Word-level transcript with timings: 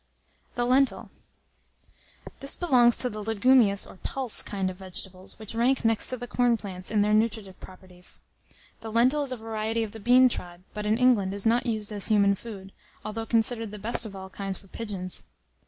]THE 0.55 0.65
LENTIL. 0.65 1.11
This 2.39 2.55
belongs 2.57 2.97
to 2.97 3.07
the 3.11 3.23
legumious 3.23 3.85
or 3.85 3.97
pulse 4.01 4.41
kind 4.41 4.71
of 4.71 4.77
vegetables, 4.77 5.37
which 5.37 5.53
rank 5.53 5.85
next 5.85 6.09
to 6.09 6.17
the 6.17 6.25
corn 6.25 6.57
plants 6.57 6.89
in 6.89 7.03
their 7.03 7.13
nutritive 7.13 7.59
properties. 7.59 8.21
The 8.79 8.91
lentil 8.91 9.21
is 9.21 9.31
a 9.31 9.37
variety 9.37 9.83
of 9.83 9.91
the 9.91 9.99
bean 9.99 10.27
tribe, 10.27 10.63
but 10.73 10.87
in 10.87 10.97
England 10.97 11.35
is 11.35 11.45
not 11.45 11.67
used 11.67 11.91
as 11.91 12.07
human 12.07 12.33
food, 12.33 12.71
although 13.05 13.27
considered 13.27 13.69
the 13.69 13.77
best 13.77 14.07
of 14.07 14.15
all 14.15 14.31
kinds 14.31 14.57
for 14.57 14.65
pigeons. 14.69 15.25